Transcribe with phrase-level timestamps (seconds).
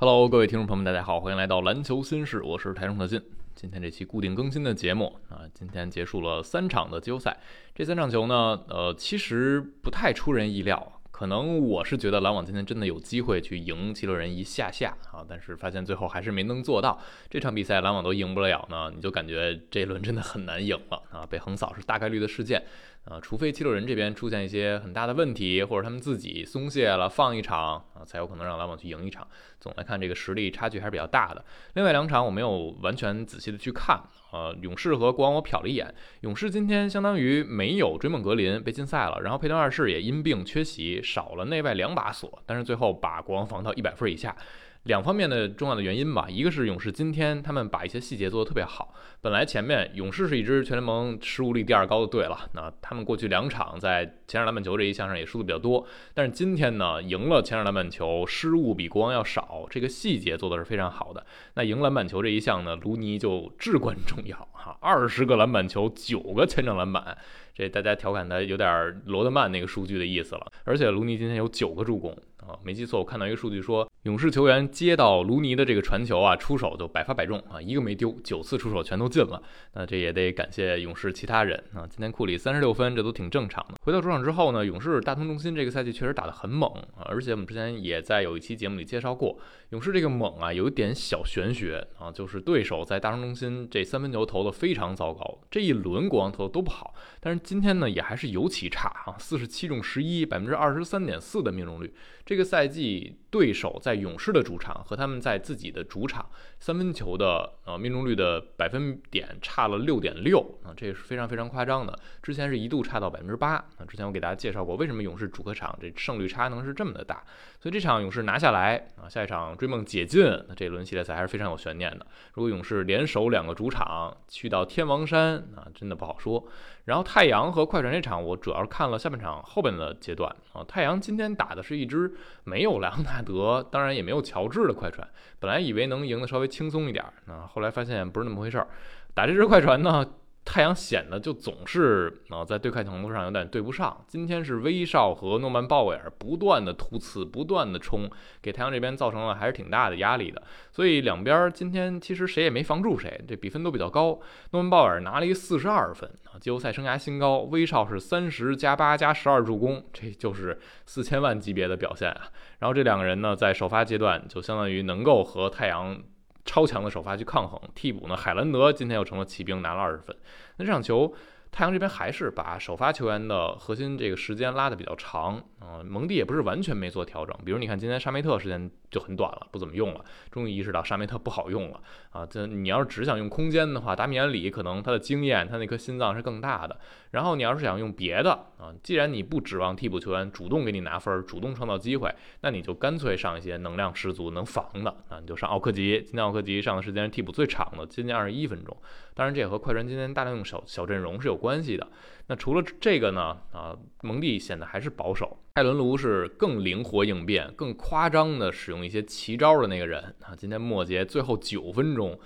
[0.00, 3.20] Hello，各位听众朋友们，大家好，欢迎来到篮球新事，我是台中特进。
[3.54, 7.38] 今天这期固定更新的节目啊，今天结束了三场的季后赛，
[7.74, 10.90] 这三场球呢，呃，其实不太出人意料。
[11.10, 16.98] 可能我是觉得篮网今天真的有机会去赢七六人一下下啊，但是发现最后还是没能做到。
[17.28, 21.26] 这场比赛篮网都赢不了呢，你就感觉这一轮真的很难赢了啊！
[21.28, 22.62] 被横扫是大概率的事件
[23.04, 29.26] 啊，除非七六人这边出现一些很大的问题，或者他们自己松懈了放一场啊，才有可能让篮网去赢一场。
[29.58, 31.44] 总来看，这个实力差距还是比较大的。
[31.74, 34.00] 另外两场我没有完全仔细的去看。
[34.32, 44.36] 呃，勇士和国王我瞟了一眼，勇士今天相当于没有追梦格林被禁赛了，然后佩顿二世也因病缺席，少了内外两把锁，但是最后把国王防到一百分以下。
[44.84, 48.94] 两方面的重要的原因吧，一个是勇士今天他们把一些细节做得特别好。
[49.20, 61.26] 本来前面勇士是一支全联盟失误率第二高的队了，那他们过去两场在前场篮板球这一项上也输的比较多，但是今天呢赢了前场篮板球，失误比国王要少，这个细节做的是非常好的。
[61.54, 67.18] 那赢篮板球这一项呢，卢尼就至关重要哈，二十个篮板球，九个前场篮板，
[67.54, 70.50] 这大家调侃他有点罗德曼那个数据的意思了。
[70.64, 73.88] 而且卢尼今天有九个助攻啊，没记错，我看到一个数据说。
[74.04, 79.42] 勇士球员接到卢尼的这个传球啊，出手就百发百中啊，一个没丢，九次出手全都进了。
[79.74, 81.86] 那这也得感谢勇士其他人啊。
[81.86, 83.74] 今天库里三十六分，这都挺正常的。
[83.82, 89.38] 回到主场之后呢，勇士大通中心这个赛季确实打得很猛啊，而且我们之前也在有一期节目里介绍过，
[89.68, 101.94] 勇士这个猛啊，有一点小玄学啊，就是对手在大通中心这三分球投的非常糟糕，这一轮国王投的都不好，但是今天呢也还是尤其差啊，四十七中十一，百分之二十三点四的命中率。
[102.30, 106.28] 这个赛季对手在勇士的主场和他们在自己的主场
[106.58, 111.96] 三分球的呃命中率的百分点差了六点六啊，这也是非常非常夸张的。
[112.22, 113.86] 之前是一度差到百分之八啊。
[113.86, 117.22] 之前我给大家介绍过，为什么勇士主客场这胜率差能是这么的大。
[117.60, 122.04] 所以这场勇士拿下来啊，下一场追梦解禁，那这轮系列赛还是非常有悬念的。
[122.34, 126.46] 如果勇士联手两个主场去到天王山啊，真的不好说。
[126.86, 130.64] 然后太阳和快船这场，我主要是看了下半场后边的阶段啊。
[130.64, 135.06] 太阳今天打的是一支没有莱昂纳德，当然也没有乔治的快船。
[135.38, 138.66] 本来以为能赢得稍微轻松一点，啊，后来发现不是那么回事儿。
[139.14, 140.06] 打这支快船呢？
[140.42, 144.04] 太阳显得就总是啊，在对抗程度上有点对不上。
[144.08, 148.10] 今天是威少和诺曼鲍威尔不断的突刺，不断的冲，
[148.42, 150.42] 给太阳这边造成了还是挺大的压力的。
[150.72, 154.18] 所以两边今天其实谁也没防住谁，这比分都比较高。
[154.50, 157.40] 诺曼鲍尔拿了一四十二分啊，季后赛生涯新高。
[157.40, 162.22] 威少是三十加八加十二助攻，这就是四千万级别的表现啊。
[162.58, 166.02] 然后这两个人呢，在首发阶段就相当于能够和太阳。
[166.50, 168.16] 超强的首发去抗衡，替补呢？
[168.16, 170.16] 海兰德今天又成了骑兵，拿了二十分。
[170.56, 171.14] 那这场球。
[171.52, 181.80] 太阳这边还是把首发球员的核心这个时间拉的比较长啊，蒙蒂也不是完全没做调整，比如你看今天沙梅特时间就很短了，不怎么用了，终于意识到沙梅特不好用了
[182.12, 182.24] 啊。
[182.24, 186.78] 这你要是只想用空间的话，达米安里可能他的经验，他那颗心脏是更大的。
[187.10, 196.00] 然后你要是想用别的啊，既然你不指望替补球员主动给你拿分，主动创造机会，那你就干脆上一些能量十足、能防的啊，你就上奥克吉。
[196.04, 198.76] 今天奥克吉上的时间是替补最长的，接近二十一分钟。
[199.14, 201.40] 当然这也和快船今天大量用小小阵容是有。
[201.40, 201.88] 关系的，
[202.30, 203.36] 那除了这个呢？
[203.52, 210.32] 啊，蒙蒂显得还是保守，泰伦卢是更灵活应变、更夸张的使用一些奇招的那个人啊。
[210.38, 212.16] 今天末节最后九分钟。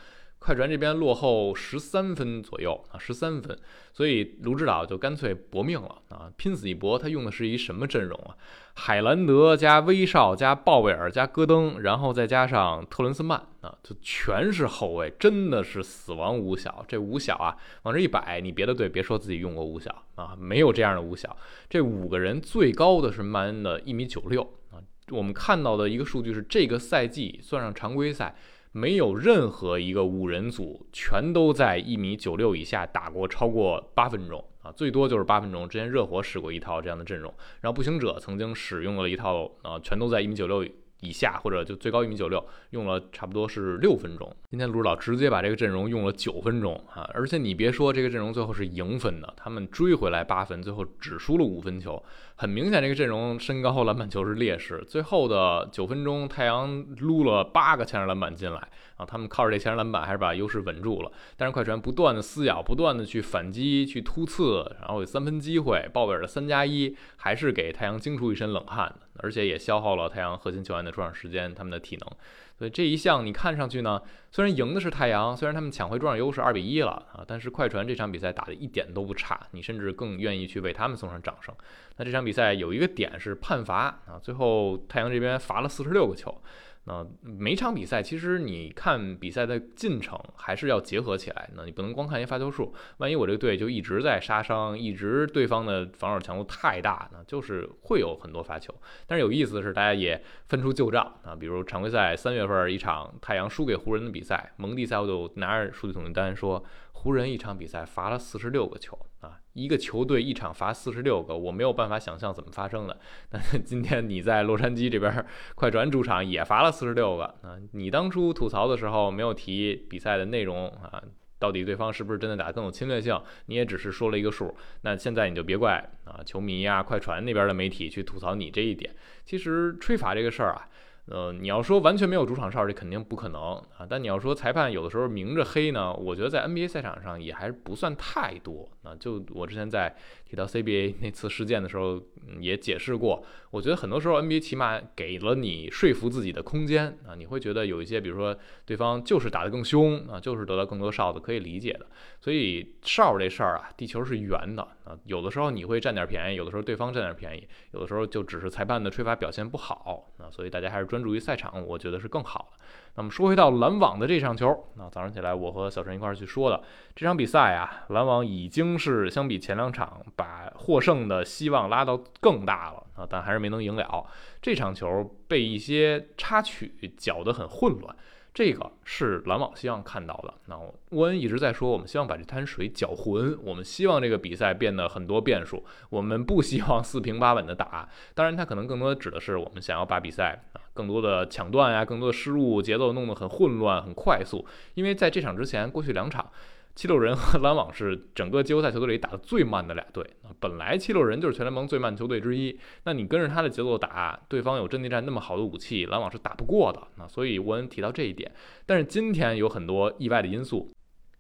[0.45, 3.59] 快船这边落后十三分左右啊，十三分，
[3.95, 6.99] 所以卢指导就干脆搏命了啊，拼死一搏。
[6.99, 8.37] 他用的是一什么阵容啊？
[8.75, 16.85] 海兰德加威少加鲍威尔加戈登，然后再加上特伦斯曼啊，就全是后卫，真的是死亡五小。
[16.87, 21.35] 这五小啊，往这一摆，你别的队别说自己用过五小啊，没有这样的五小。
[21.71, 24.77] 这五个人最高的是曼恩的一米九六啊。
[25.11, 28.37] 我们看到的一个数据是，这个赛季算上常规赛。
[28.77, 35.69] 没有任何一个五人组全都在一米九六以下打过超过八分钟啊，最多就是八分钟。
[35.69, 40.67] 之前热火使过一套这样的阵容，然后步行者曾经使用了一套啊，全都在一米九六。
[41.01, 44.35] 以下或者就最高一米九六，用了差不多是六分钟。
[44.49, 47.03] 今天卢指导直接把这个阵容用了九分钟啊！
[47.13, 52.03] 而且你别说，这个阵容最后是赢分的，他们追回来八分，最后只输了五分球。
[52.37, 54.85] 很明显，这个阵容身高篮板球是劣势。
[54.89, 58.59] 最后的九分钟，太阳撸了八个前场篮板进来
[58.97, 59.07] 啊！
[59.07, 61.13] 他们靠着这前场篮板还是把优势稳住了。
[61.37, 68.93] 但是快船不断的撕咬，不断的去反击、去突刺，然后有三分机会，鲍威尔的三加一还是给太阳惊出一身冷汗。
[69.19, 72.11] 而且也消耗了太阳核心球员的出场时间，他们的体能。
[72.57, 81.55] 所以这一项你看上去呢，虽然赢的是太阳，虽然他们抢回主场优势二比一了啊，但是快船这场比赛打的一点都不差，你甚至更愿意去为他们送上掌声。
[81.97, 86.41] 那这场比赛有一个点是判罚啊，最后太阳这边罚了四十六个球。
[86.87, 92.75] 那每场比赛其实你看比赛的进程还是要结合起来，那你不能光看一发球数。
[92.99, 98.75] 万一我这个队就一直在杀伤，一直对方的防守强度太大，那就是会有很多罚球。
[99.07, 109.41] 但是有意思的是，大家也分出旧账啊，比如常规赛三月份一场太阳输给湖人的比赛，蒙蒂赛后就拿着数据统计单说，湖人一场比赛罚了四十六个球啊。
[109.55, 112.99] 一个球队一场罚四十六个，我没有办法想象怎么发生的。
[113.31, 115.25] 那 今天你在洛杉矶这边
[115.55, 117.57] 快船主场也罚了四十六个啊！
[117.73, 121.01] 你当初吐槽的时候没有提比赛的内容啊，
[121.39, 123.17] 到底对方是不是真的打更有侵略性？
[123.47, 124.53] 你也只是说了一个数。
[124.81, 128.93] 那现在你就别怪啊，球迷呀、快船那边的媒体去吐槽你这一点。
[129.25, 130.69] 其实吹罚这个事儿啊。
[131.07, 133.87] 呃，你要说完全没有主场哨，这肯定不可能啊。
[133.87, 138.95] 但你要说裁判有的时候明着黑呢，我觉得在 NBA 赛场上也还是不算太多啊。
[138.99, 142.01] 就我之前在提到 CBA 那次事件的时候，
[142.41, 147.15] 也解释过，我觉得很多时候 NBA 起码给了你说服自己的空间啊。
[147.15, 148.35] 你会觉得有一些，比如说
[148.65, 151.87] 对方就是打得更凶啊，就是得到更多哨子，可以理解的。
[152.19, 160.31] 所以哨这事儿啊，地球是圆的啊，有的时候你会占点便宜，有的时候对方占点便宜，有的时候就只是裁判的吹罚表现不好啊。
[160.31, 160.89] 所以大家还是。
[160.95, 162.65] 专注于赛场，我觉得是更好的。
[162.95, 166.63] 那么说回到篮网的这场球，那早上起来我和小陈一块儿去说的
[166.95, 174.07] 这场比赛啊，篮网已经是相比前两场把获胜的希望拉到更大了啊，但还是没能赢了。
[174.41, 177.97] 这场球被一些插曲搅得很混乱。
[178.35, 180.35] 这个是篮网希望看到的。
[180.47, 180.59] 那
[180.91, 187.89] 沃恩一直在说，我们希望把这滩水搅浑，我们希望这个比赛变得很多变数，我们不希望四平八稳的打。
[188.13, 194.45] 当然，他可能更多的指的是我们想要把比赛啊更多的抢断呀，更多的失误，节奏弄得很混乱、很快速。
[194.75, 196.29] 因为在这场之前，过去两场。
[196.75, 200.05] 七六人和篮网是整个季后赛球队里打的最慢的俩队
[200.41, 206.83] 本来七六人就是全联盟最慢球队之一，那你跟着他的节奏打，对方有阵地战那么好的武器，篮网是打不过的。
[206.97, 208.31] 那所以沃恩提到这一点，
[208.67, 210.73] 但是今天有很多意外的因素。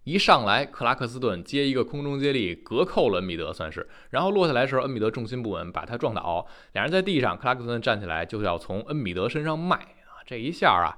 [0.02, 3.88] 一上来，克拉克斯顿接一个空中接力，隔扣了恩比德，算是。
[4.10, 6.46] 然后落下来的时候，恩比德重心不稳，把他撞倒。
[6.72, 10.92] 两人在地上，克拉克斯顿站起来就要从恩比德身上迈啊，这一下啊。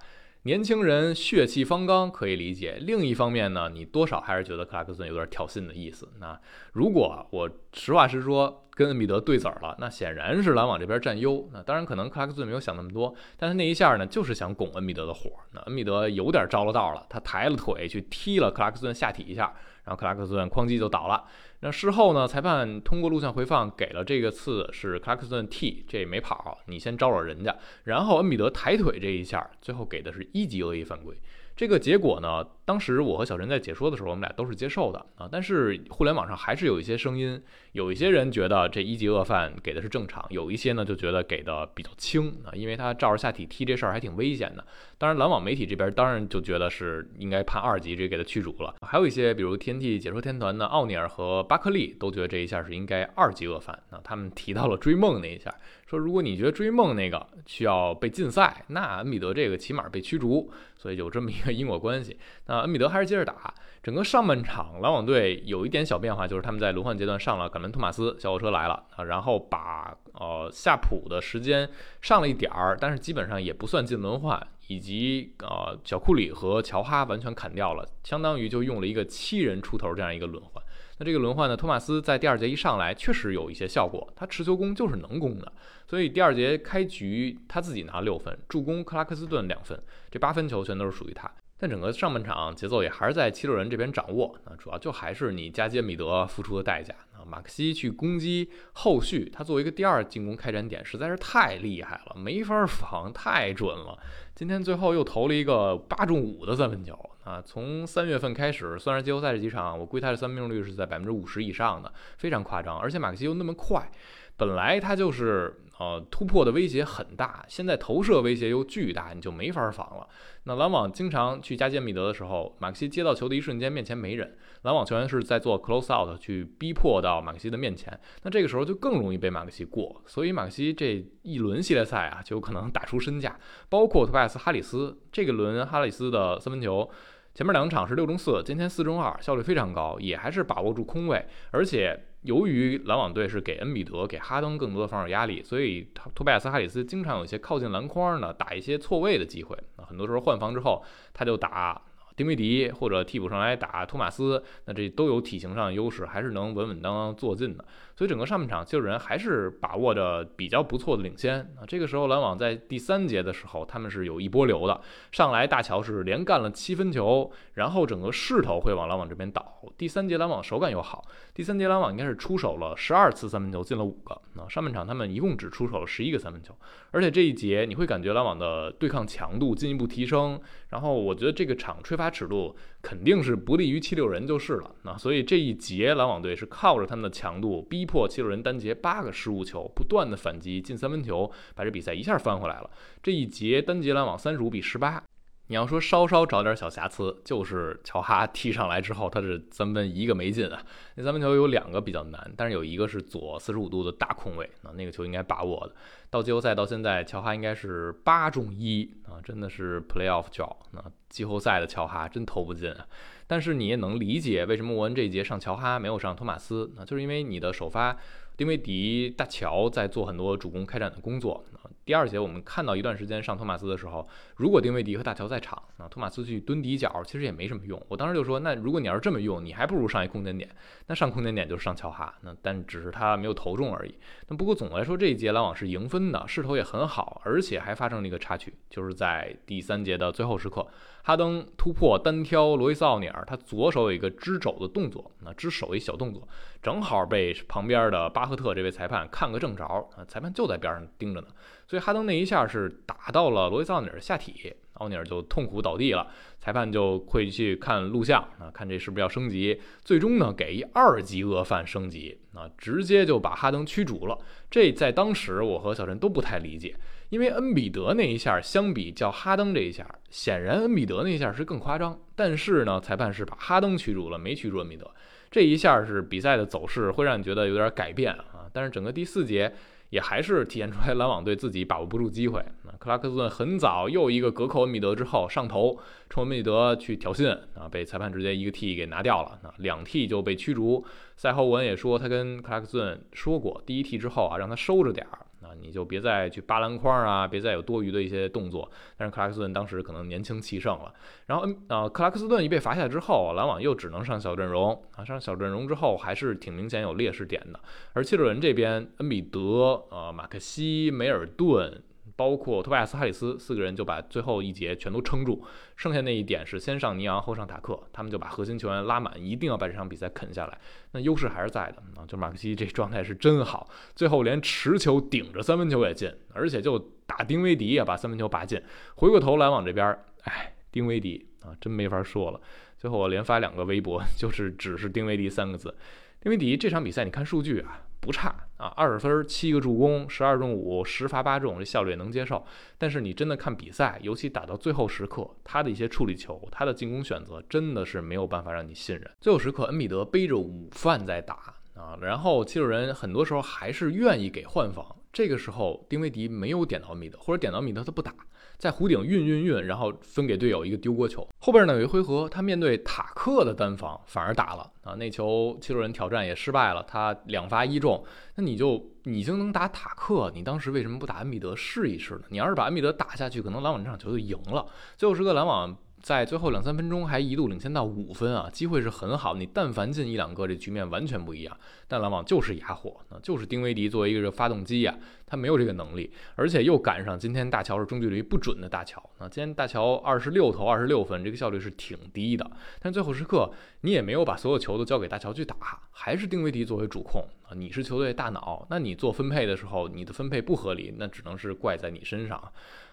[0.47, 6.09] 年轻人血气方刚可以理解，另一方面呢，你多少还是觉得克拉克森有点挑衅的意思。
[6.21, 6.41] 那
[6.73, 11.49] 如果我实话实说，跟恩比德对子儿了，那显然是篮网这边占优。
[11.53, 15.33] 那当然可能克拉克森没有想那么多，但他那一下呢，就是想拱恩比德的火。
[15.53, 19.53] 那恩比德有点着了道了，他抬了腿去踢了克拉克森下体一下，
[19.83, 21.25] 然后克拉克森哐叽就倒了。
[21.67, 22.29] 那事后呢？
[22.29, 27.57] 裁判通过录像回放给了这个次是克拉克斯顿 T，这没跑，你先招惹人家。
[27.83, 31.17] 然后恩比德抬腿这一下，最后给的是一级恶意犯规。
[31.57, 32.47] 这个结果呢？
[32.67, 35.27] 当时我和小陈在解说的时候，我们俩都是接受的啊。
[35.31, 37.41] 但是互联网上还是有一些声音，
[37.73, 44.63] 有一些人觉得这一级恶犯给的是正常，有一些呢就觉得给的比较轻啊，因为他照着下体踢这事儿还挺危险的。
[44.99, 48.75] 当然，篮网媒体这边当然就觉得是应该判二级，这给他驱逐了。
[48.83, 53.99] 还有一些比如 TNT 解说天团的奥尼尔和巴克利都觉得这一下是应该二级恶犯那。
[54.05, 55.55] 他们提到了追梦那一下，
[55.87, 62.19] 说如果你觉得追梦那个需要被禁赛，那恩比德这个起码被驱逐，所以有这么一个因果关系。
[62.47, 63.55] 那恩比德还是接着打。
[63.83, 71.69] 整个上半场，篮网队有一点小变化，就是他们在轮换阶段上了凯文·托马斯，小火车来了啊，然后把呃夏普的时间
[72.03, 80.61] 上了一点儿，但是基本上也不算进轮换，以及呃小库里和乔哈完全砍掉了，相当于就用了一个七人出头这样一个轮换。
[80.99, 85.53] 那这个轮换呢，托马斯在第二节一上来确实有一些效果，他持球攻就是能攻的，
[85.87, 89.79] 所以第二节开局他自己拿六分，助攻克拉克斯顿两分，
[90.11, 91.31] 这八分球全都是属于他。
[91.59, 97.25] 但整个上半场节奏也还是在七六人这边掌握，那主要就还是你加杰米德付出的代价啊。
[97.25, 103.99] 马克西去攻击后续，他作为一个第二进攻开展点实在是太厉害了，没法防，太准了。
[104.35, 106.93] 今天最后又投了一个八中五的三分球
[107.27, 107.43] 啊！
[107.45, 112.79] 从三月份开始，算是季后赛这几场，我估计他的三分命中率是在百分之五十以上的，非常夸张。
[112.79, 113.91] 而且马克西又那么快，
[114.37, 115.61] 本来他就是。
[115.79, 120.09] 呃，突破的威胁很大，现在投射威胁又巨大，你就没法防了。
[120.45, 130.01] 那篮网经常去加杰米德的时候，马克西接到球的一瞬间，面前没人，篮网球员是在做 close out 去逼迫到马克西的面前，那这个时候就更容易被马克西过。
[130.07, 133.39] 所以马克西这一轮系列赛啊，就有可能打出身价。
[133.69, 136.91] 包括托帕斯哈里斯这个轮哈里斯的三分球，
[137.37, 142.01] 前面两场是六中四，今天四中二，效率非常高，也还是把握住空位，而且。
[142.23, 149.85] 由于篮网队是给恩比德、给哈登更多的防守压力，所以托拜亚斯·哈里斯经常有一些靠近篮筐呢，打一些错位的机会啊。
[149.87, 150.83] 很多时候换防之后，
[151.15, 151.81] 他就打
[152.17, 157.65] 丁威迪或者替补上来打托马斯，那这都有体型上的优势，还是能稳稳当当坐进的。
[157.97, 161.65] 所以整个上半场，七六人还是把握着比较不错的领先啊。
[161.67, 164.79] 这个时候，篮网在第三节的时候，他们是有一波流的，
[165.13, 169.63] 上来大乔是连干了七分球，然后整个势头会往篮网这边倒。
[169.79, 174.21] 第三节篮网手感又好，第三节篮网应该是出手了十二次三分球，进了五个。
[174.35, 176.55] 那上半场他们一共只出手了十一个三分球，
[176.91, 180.39] 而且这一节你会感觉篮网的对抗强度进一步提升。
[180.69, 182.55] 然后我觉得这个场吹罚尺度
[182.87, 184.71] 肯定是不利于七六人就是了。
[184.85, 187.85] 那所以这一节篮网队是靠着他们的强度逼。
[187.85, 192.71] 迫七六人单节八个失误球，不断的反击进三分球，把这比赛一下翻回来了。
[193.03, 195.03] 这一节单节篮网三十五比十八。
[195.49, 200.61] 你要说稍稍找点小瑕疵，就是乔哈踢上来之后，他是三分一个没进啊。
[200.97, 205.75] 那三分球有两个比较难，但是有一个是左四十五度的大空位啊，那个球应该把握的。
[206.11, 210.57] 到季后赛到现在，乔哈应该是八中一啊，真的是 playoff 脚。
[210.73, 212.87] 那季后赛的乔哈真投不进啊。
[213.27, 217.97] 但是你也能理解为什么沃恩这一节上乔哈没有上托马斯，那就是因为你的首发
[218.37, 221.45] 丁威迪、大乔在做很多主攻开展的工作。
[221.85, 227.81] 第二节我们看到一段时间上托马斯的时候，如果丁威迪和大乔在场，那托马斯去蹲底角其实也没什么用。
[227.89, 230.49] 我当时就说，那如果你要是这么用，你还不如上一空间点。
[230.89, 233.95] 那上空间点就是上乔哈，那但只是他没有投中而已。
[234.29, 240.67] 那不过总的来说，这一节篮网是赢分的，势头也很好，而且还发生了一个插曲，就是在第三节的最后时刻。
[241.05, 246.27] 哈登突破单挑罗伊斯奥尼尔，他左手有一个支肘的动作，那支手一小动作，
[246.61, 251.29] 正好被旁边的巴赫特这位裁判看个正着啊，裁判就在边上盯着呢，
[251.69, 256.09] 所以哈登那一下是打到了罗伊斯奥尼尔下体，奥尼尔就痛苦倒地了，
[256.41, 264.19] 裁判就会去看录像啊，看这是不是要升级，最终呢给一二级恶犯升级啊，直接就把哈登驱逐了，
[264.51, 266.75] 这在当时我和小陈都不太理解。
[267.09, 271.99] 因为恩比德那一下相比较哈登这一下，显然恩比德那一下是更夸张。
[272.15, 274.91] 但是呢，裁判是把哈登驱逐了，没驱逐恩比德。
[275.31, 278.49] 这一下是比赛的走势会让你觉得有点改变啊。
[278.53, 279.53] 但是整个第四节
[279.91, 282.43] 也还是体现出来篮网队自己把握不住机会。
[282.65, 289.39] 那克拉克斯顿很早又一个隔扣恩比德之后上头冲恩比德去挑衅啊，被裁判直接一个 T 给拿掉了。
[289.43, 290.85] 那两 T 就被驱逐。
[291.17, 295.26] 赛后文也说他跟克拉克斯顿说过，第一 T 之后啊，让他收着点儿。
[295.43, 298.71] 啊，你就别再去扒篮筐啊，别再有多余的一些动作。
[298.97, 300.93] 但是克拉克斯顿当时可能年轻气盛了，
[301.27, 307.61] 然后呃，克拉克斯顿一被罚下之后，篮网又只能上小阵容啊，上小阵容之后还是挺明显有劣势点的。
[307.93, 311.83] 而七六人这边，恩比德、呃，马克西、梅尔顿。
[312.17, 315.45] 包括托拜斯、哈里斯四个人就把最后一节全都撑住，
[315.77, 320.59] 剩下那一点是先上尼昂后上塔克，他们就把核心球员拉满，一定要把这场比赛啃下来。
[320.93, 328.61] 那优势还是在的啊，就马克西这状态是真好，最后连持球顶着三分球也进，而且就打丁威迪也把三分球拔进。
[328.95, 332.41] 回过头篮网这边，哎，丁威迪啊，真没法说了。
[332.79, 335.75] 最后我连发两个微博， 就是只是丁威迪三个字。
[336.21, 337.83] 丁威迪这场比赛你看数据啊。
[338.07, 342.43] 不差啊，二十分七个助攻，十二中五，十罚八中，这效率也能接受。
[342.79, 349.11] 但是你真的看比赛，尤其打到最后时刻，他的一些处理球，他的进攻选择，真的是没有办法让你信任。
[349.21, 354.87] 最后时刻，恩比德背着午饭在打啊，然后七六人很多时候还是愿意给换防。
[355.13, 358.15] 这个时候，丁威迪没有点到米德，或者点到米德他不打。
[358.59, 361.27] 在弧顶运运运，然后分给队友一个丢锅球。
[361.39, 368.05] 后边呢有一回合，他面对塔克的单防反而打了啊，那球七六人挑战也失败了，他两罚一中。
[368.35, 372.23] 那你就已经能打塔克，你当时为什么不打恩比德试一试呢？
[372.31, 374.67] 你要是把恩比德打下去，可能篮网这场球就赢了。
[374.97, 375.77] 最后时刻篮网。
[376.07, 379.35] 在最后两三分钟还一度领先到五分啊，机会是很好。
[379.35, 381.59] 你但凡进一两个，这局面完全不一样。
[381.89, 384.97] 但篮网就是哑火，那就是丁威迪作为一个发动机呀，
[385.27, 389.03] 他没有这个能力，而且又赶上今天大乔是中距离不准的大乔。
[389.19, 392.49] 那今天大乔二十六投二十六分，这个效率是挺低的。
[392.79, 395.57] 但最后时刻你也没有把所有球都交给大乔去打，
[395.91, 397.51] 还是丁威迪作为主控啊。
[397.57, 402.41] 你是球队大脑，那你做分配的时候，你的分配不合理，那只能是怪在你身上。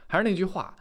[0.07, 0.75] 还是那句话。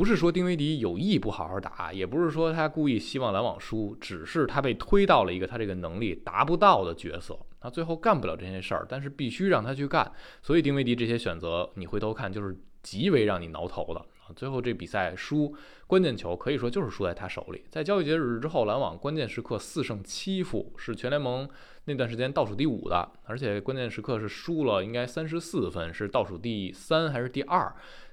[0.00, 10.10] 不是说丁威迪有意不好好打，也不是说他故意希望篮网输，只是他被推到了一个他这个能力达不到的角色，他最后干不了这些事儿，但是必须让他去干。
[10.40, 14.32] 所以丁威迪这些选择，你回头看就是极为让你挠头的啊。
[14.34, 15.54] 最后这比赛输
[15.86, 17.62] 关键球，可以说就是输在他手里。
[17.68, 21.46] 在交易截止日之后，篮网关键时刻四胜七负，是全联盟
[21.84, 27.70] 那段时间倒数第五的，而且关键时刻是输了，应该三十四分，是倒数第三还是第二？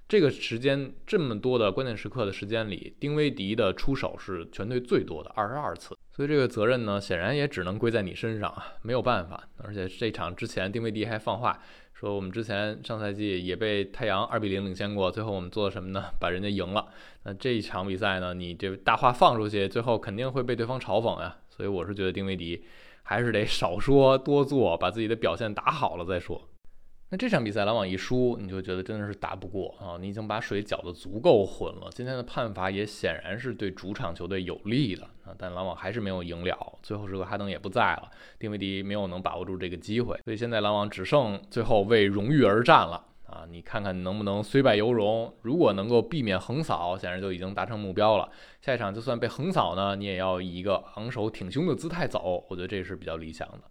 [0.07, 9.49] 这个时间这么多的关键时刻的时间里，丁威迪的出手是全队最多的二十二次，所以这个责任呢，显然也只能归在你身上啊，没有办法。
[9.57, 11.61] 而且这场之前，丁威迪还放话
[11.93, 16.05] 说我们之前上赛季也被太阳二比零领先过，最后我们做了什么呢？
[16.21, 16.87] 把人家赢了。
[17.23, 21.35] 那这一场比赛呢，你这大话放出去，最后肯定会被对方嘲讽呀。
[21.49, 22.63] 所以我是觉得丁威迪
[23.03, 26.47] 还是得少说多做，把自己的表现打好了再说。
[27.09, 29.95] 那这场比赛篮网一输，你就觉得真的是打不过啊！
[29.97, 31.89] 你已经把水搅得足够浑了。
[31.93, 36.77] 今天的判罚也显然是对主场球队有利的啊，但篮网还是没有赢了。
[36.83, 43.45] 最后时刻哈登也不在了，丁威迪没有能把握住这个机会，所以现在篮网只剩最后为荣誉而战了啊！
[43.49, 45.33] 你看看能不能虽败犹荣？
[45.43, 48.29] 如果能够避免横扫，显然就已经达成目标了。
[48.61, 53.61] 下一场就算被横扫呢，你也要以一个昂首挺胸的姿态走，我觉得这是比较理想的。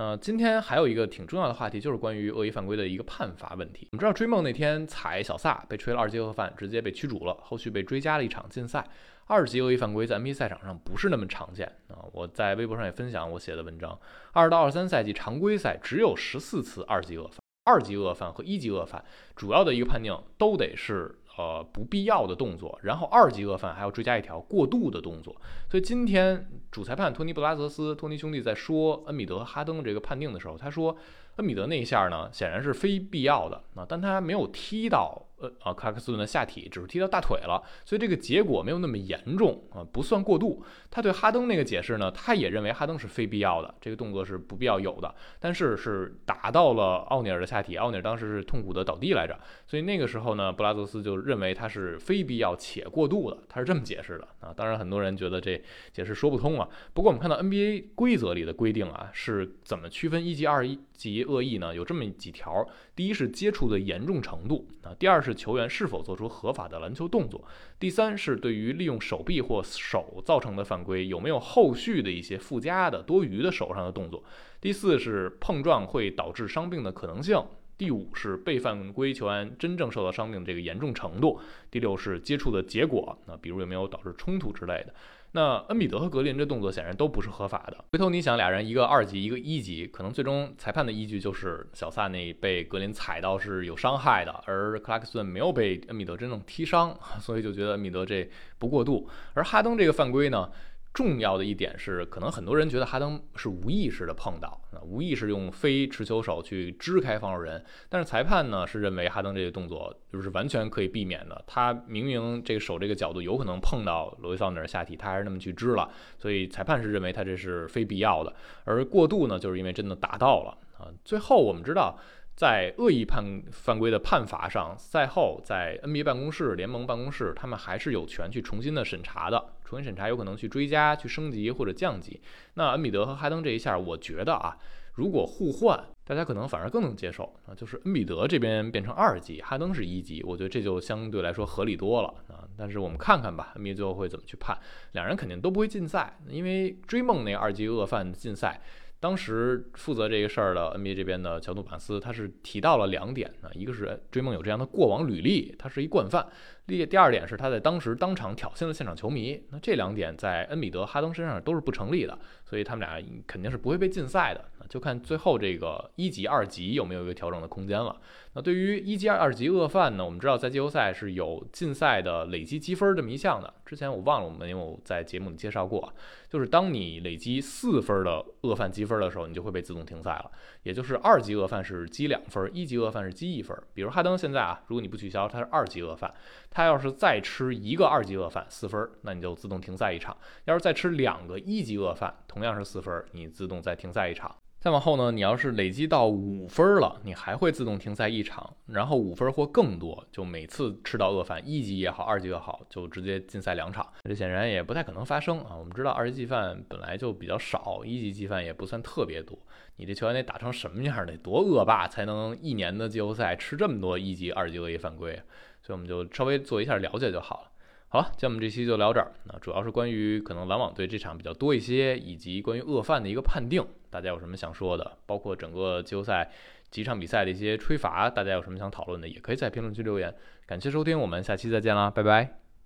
[0.00, 3.86] 那今天还有一个挺重要的话题，就是关于恶意犯规的一个判罚问题。
[3.92, 8.82] 我们知道追梦那天踩小萨被吹了二级恶犯，直接被驱逐了，后续被追加了一场禁赛。
[9.26, 12.00] 二级恶意犯规在 NBA 赛场上不是那么常见啊！
[12.14, 14.00] 我在微博上也分享我写的文章，
[14.32, 19.04] 二到二三赛季常规赛只有十四次二级恶犯，二级恶犯和一级恶犯
[19.36, 21.14] 主要的一个判定都得是。
[21.40, 25.34] 呃，不必要的动作，然后二级恶犯还要追加一条过度的动作，
[25.70, 30.94] 所以今天主裁判托尼布拉泽斯，托尼兄弟在说恩比德哈登这个判定的时候，他说
[31.36, 35.26] 恩比德那一下呢，显然是非必要的啊，但他没有踢到。
[35.40, 40.62] 呃啊，克拉克斯顿的下体只是踢到大腿了，所以这个结果没有那么严重啊，不算过度。
[40.90, 49.34] 他对哈登那个解释呢，他也认为哈登是非必要的，这个动作是不必要有的，但是是打到了奥尼尔的下体，奥尼尔当时是痛苦的倒地来着，
[49.66, 54.52] 所以那个时候呢，布拉泽斯就认为他是非必要且过度的，他是这么解释的啊。
[54.54, 55.58] 当然很多人觉得这
[55.90, 56.68] 解释说不通啊。
[56.92, 61.74] 不过我们看到 NBA 规则里的规定啊，是怎么区分一级、二一级恶意呢？
[61.74, 62.64] 有这么几条，
[62.94, 65.34] 第一是接触的严重程度啊，第二是。
[65.40, 67.42] 球员是否做出合法的篮球动作？
[67.78, 74.22] 第三是对于利用手臂或手造成的犯规，有没有后续的一些附加的多余的手上的动作？
[74.60, 77.42] 第四是碰撞会导致伤病的可能性？
[77.78, 81.40] 第五是被犯规球员真正受到伤病的这个严重程度？
[81.70, 84.92] 第六是接触的结果，那比如有没有导致冲突之类的？
[85.32, 87.84] 那恩比德和格林这动作显然都不是合法的。
[87.92, 98.28] 回头你想，俩人一个二级，一个一级，可能最终裁判的依据就是小萨那被格林踩到是有伤害的，而克拉克森没有被恩比德真正踢伤， 所以就觉得恩比德这
[98.58, 99.08] 不过度。
[99.34, 100.50] 而哈登这个犯规呢？
[100.92, 111.44] 重要的一点是，可能很多人觉得哈登是无意识的碰到，啊，无意识用非持球手去支开防守人，但是裁判呢是认为哈登这个动作就是完全可以避免的。
[111.46, 118.34] 他明明这个手这个角度有可能碰到罗伊·奥尼尔下体，他还是那么去支了，所以裁判是认为他这是非必要的。
[118.64, 120.90] 而过度呢，就是因为真的达到了啊。
[121.04, 121.98] 最后我们知道。
[122.40, 129.52] 在恶意判犯规的判罚上，赛后在 NBA 办公室、联盟办公室，他们还是有权去重新的审查的。
[129.62, 132.18] 重新审查有可能去追加、去升级或者降级。
[132.54, 134.56] 那恩比德和哈登这一下，我觉得啊，
[134.94, 137.52] 如果互换，大家可能反而更能接受啊。
[137.54, 142.48] 就是恩比德这边变成二级，哈登是一级，我觉得这就相对来说合理多了啊。
[142.56, 144.56] 但是我们看看吧，NBA 最后会怎么去判？
[144.92, 148.62] 两人肯定都不会禁赛，因为追梦那二级恶犯禁赛。
[149.00, 156.22] 当时负责这个事儿的 NBA 这边的乔杜马斯，他是提到了两点呢，一个是追梦有这样的过往履历，他是一惯犯；
[156.70, 159.42] 第第二点是他在当时当场挑衅了现场球迷。
[159.50, 164.44] 那这两点在恩比德、哈登身上都是不成立的，所以他们俩肯定是不会被禁赛的。
[164.58, 167.96] 那就看最后这个一级、二级有没有一个调整的空间了。
[168.32, 170.04] 那对于一级、二级恶犯呢？
[170.04, 173.52] 我们知道在季后赛是有禁赛的累积积分这么一项的。
[173.66, 175.92] 之前我忘了我们有在节目里介绍过，
[176.28, 180.30] 就是当你累积四分的恶犯积分的时候，你就会被自动停赛了。
[180.62, 183.56] 也就是二级恶犯是积两分，一级恶犯是积一分。
[183.74, 186.12] 比如哈登现在啊，如果你不取消，他是二级恶犯，
[186.50, 190.14] 他他要是再吃一个二级恶犯四分，那你就自动停赛一场。
[190.44, 194.36] 要是再吃两个一级恶犯，同样是四分，你自动再停赛一场。
[194.60, 203.90] 再往后呢，你要是累积到五分了，你还会自动停赛一场，然后五分或更多，就每次吃到恶犯，一级也好，二级也好，就直接禁赛两场。
[204.04, 205.56] 这显然也不太可能发生啊。
[205.56, 209.38] 我们知道二级计犯本来就比较少，一级计犯也不算特别多。
[209.76, 215.14] 你这球员得打成什么样，得多恶霸才能一年的季后赛吃这么多一级、二级恶意犯规？
[215.62, 217.50] 所以我们就稍微做一下了解就好了。
[217.88, 219.10] 好了，今天我们这期就聊这儿。
[219.24, 224.98] 那主要是关于可能篮网队这场比较多一些，以及关于恶犯的一个判定，大家有什么想说的？
[225.06, 226.30] 包括整个季后赛
[226.70, 230.14] 几场比赛的一些吹罚，大家有什么想讨论的，也可以在评论区留言。
[230.46, 232.39] 感谢收听，我们下期再见啦，拜拜。